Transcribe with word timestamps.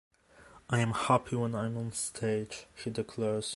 "I'm 0.71 0.93
happy 0.93 1.35
when 1.35 1.53
I'm 1.53 1.77
on 1.77 1.91
stage," 1.91 2.65
he 2.73 2.89
declares. 2.89 3.49